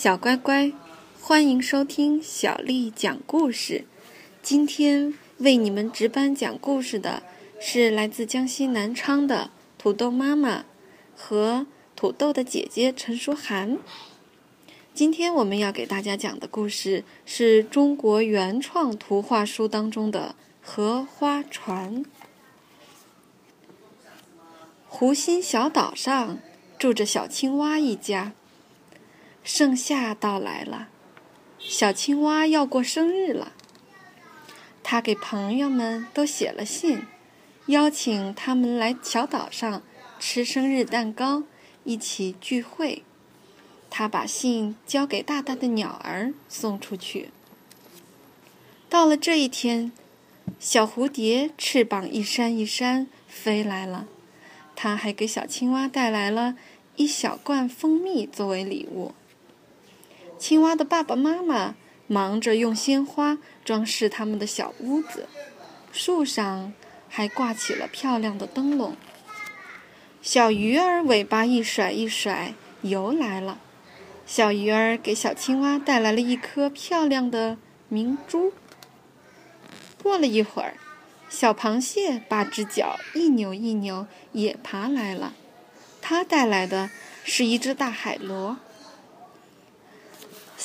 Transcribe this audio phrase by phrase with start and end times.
[0.00, 0.70] 小乖乖，
[1.20, 3.84] 欢迎收听小丽讲故事。
[4.44, 7.24] 今天为你们值班讲故事的
[7.58, 10.64] 是来自江西南昌的土豆妈妈
[11.16, 11.66] 和
[11.96, 13.76] 土豆的姐姐陈淑涵。
[14.94, 22.04] 今天我们要给大家讲的故事是中国原创图画书当中的《荷花船》。
[24.86, 26.38] 湖心小岛上
[26.78, 28.32] 住着小青蛙一家。
[29.50, 30.88] 盛夏到来了，
[31.58, 33.54] 小青蛙要过生日了。
[34.82, 37.06] 他给朋友们都写了信，
[37.68, 39.82] 邀请他们来小岛上
[40.20, 41.44] 吃生日蛋糕，
[41.84, 43.02] 一起聚会。
[43.88, 47.30] 他把信交给大大的鸟儿送出去。
[48.90, 49.90] 到了这一天，
[50.60, 54.06] 小蝴蝶翅膀一扇一扇飞来了，
[54.76, 56.54] 它还给小青蛙带来了
[56.96, 59.14] 一小罐蜂蜜作为礼物。
[60.38, 61.74] 青蛙的爸爸妈妈
[62.06, 65.28] 忙着用鲜花装饰他们的小屋子，
[65.92, 66.72] 树上
[67.08, 68.96] 还挂起了漂亮的灯笼。
[70.22, 73.58] 小鱼儿尾巴一甩一甩游来了，
[74.26, 77.58] 小鱼儿给小青蛙带来了一颗漂亮的
[77.88, 78.52] 明珠。
[80.02, 80.74] 过了一会儿，
[81.28, 85.34] 小螃蟹把只脚一扭一扭也爬来了，
[86.00, 86.90] 它带来的
[87.24, 88.58] 是一只大海螺。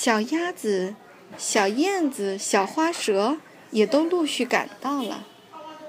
[0.04, 0.96] 小鸭子、
[1.38, 3.38] 小燕子、小花蛇
[3.72, 5.26] 也都陆续赶到了。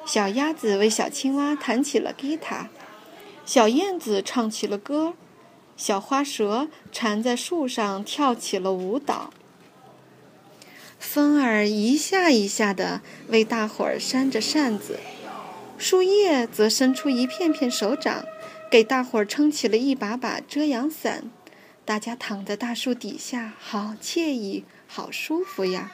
[0.06, 2.68] 小鸭子为小青蛙弹起了吉他，
[3.44, 5.14] 小燕子唱起了歌，
[5.76, 9.32] 小花蛇缠在树上跳起了舞蹈。
[11.00, 15.00] 风儿一下一下的为大伙儿扇着扇子，
[15.76, 18.24] 树叶则伸出一片片手掌，
[18.70, 21.24] 给大伙儿撑起了一把把遮阳伞。
[21.84, 25.92] 大家躺在大树底下，好惬意，好舒服呀！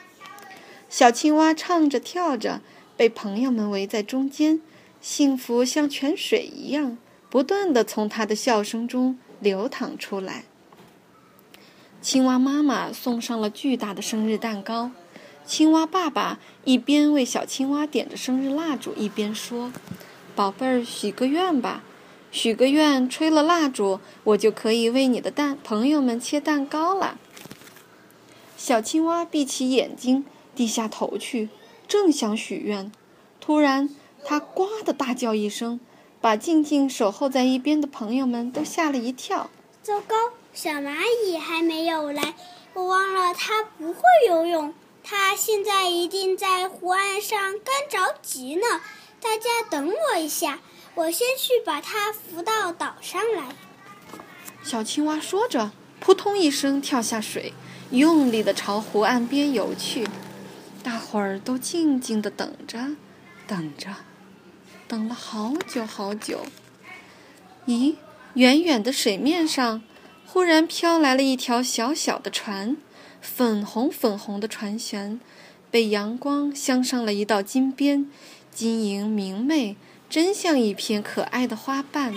[0.89, 2.61] 小青蛙唱着跳着，
[2.95, 4.61] 被朋友们围在中间，
[5.01, 6.97] 幸福像泉水一样，
[7.29, 10.45] 不断的从它的笑声中流淌出来。
[12.01, 14.91] 青蛙妈妈送上了巨大的生日蛋糕，
[15.45, 19.73] 青蛙爸爸一边为小青蛙点着生日蜡烛，一边说
[20.33, 21.83] ：“宝贝儿，许个愿吧。”
[22.31, 27.19] 许个愿，吹了蜡烛，我就可以为你的蛋朋友们切蛋糕了。
[28.57, 30.25] 小青蛙闭起眼睛，
[30.55, 31.49] 低下头去，
[31.89, 32.89] 正想许愿，
[33.41, 33.89] 突然，
[34.23, 35.81] 它“呱”的大叫一声，
[36.21, 39.49] 把静静守候在一边的朋友们都吓了一跳。
[39.83, 40.15] 糟糕，
[40.53, 42.35] 小蚂蚁还没有来，
[42.73, 48.61] 我忘了它不会游泳，它现在一定在湖岸上干着急呢。
[49.19, 50.59] 大家等我一下。
[50.95, 53.55] 我先去把它扶到岛上来。
[54.63, 57.53] 小青蛙说着，扑通一声跳下水，
[57.91, 60.07] 用力地朝湖岸边游去。
[60.83, 62.95] 大伙儿都静静地等着，
[63.47, 63.95] 等着，
[64.87, 66.45] 等了好久好久。
[67.67, 67.95] 咦，
[68.33, 69.81] 远远的水面上，
[70.25, 72.75] 忽然飘来了一条小小的船，
[73.21, 75.19] 粉红粉红的船舷，
[75.69, 78.09] 被阳光镶上了一道金边，
[78.51, 79.77] 晶莹明媚。
[80.11, 82.13] 真像一片可爱的花瓣。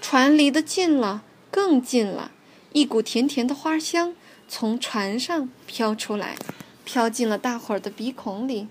[0.00, 2.30] 船离得近了，更近了，
[2.72, 4.14] 一股甜甜的花香
[4.46, 6.36] 从船上飘出来，
[6.84, 8.68] 飘进了大伙儿的鼻孔里。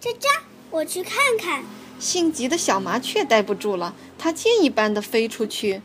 [0.00, 1.62] 喳喳，我去看看。
[2.00, 5.80] 性急的小麻雀待不住了，它箭一般的飞出去。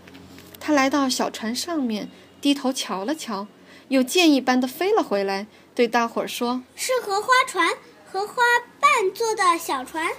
[0.60, 2.10] 它来到小船上面，
[2.42, 3.46] 低头瞧了瞧，
[3.90, 7.70] 又箭一般的飞了回来，对大伙儿说：“是荷花船，
[8.12, 8.36] 荷花
[8.80, 10.12] 瓣做的小船。”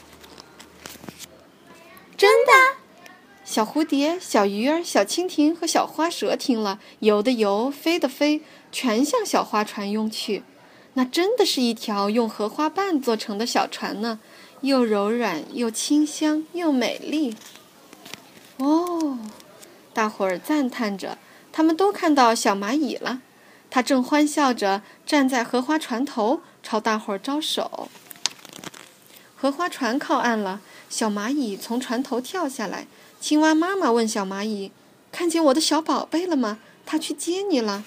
[2.23, 2.53] 真的，
[3.45, 10.45] 小蝴蝶、小鱼儿、小蜻蜓和小花蛇听了，游的游，飞的飞，全向小花船拥去。
[10.95, 14.21] 那真的是一条用荷花瓣做成的小船呢，
[14.61, 17.37] 又柔软，又清香，又美丽。
[18.59, 19.19] 哦，
[19.93, 21.19] 大伙儿赞叹着，
[21.51, 23.21] 他们都看到小蚂蚁了，
[23.69, 27.89] 它正欢笑着站在荷花船头，朝大伙儿招手。
[29.35, 30.61] 荷花船靠岸了。
[30.93, 32.87] 小蚂蚁从船头跳下来，
[33.19, 34.71] 青蛙妈妈问小蚂蚁
[35.11, 36.59] ：“看见我的小宝贝了吗？
[36.85, 37.83] 它去接你了。”“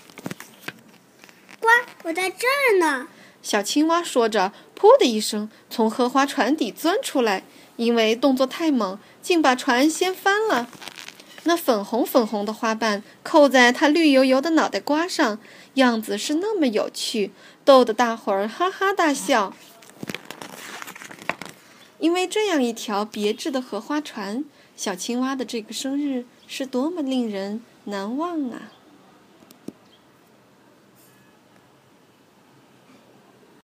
[1.61, 1.67] 呱，
[2.05, 3.07] 我在这儿呢。”
[3.43, 7.43] 小青蛙说着，噗的一声从荷花船底钻出来，
[7.75, 10.67] 因为动作太猛，竟把船掀翻了。
[11.43, 15.37] 那粉红粉红的花瓣扣在它绿油油的脑袋瓜上，
[15.75, 17.31] 样子是那么有趣，
[17.63, 19.53] 逗得大伙儿哈哈大笑。
[21.99, 24.43] 因为这样一条别致的荷花船，
[24.75, 28.71] 小青蛙的这个生日是多么令人难忘啊！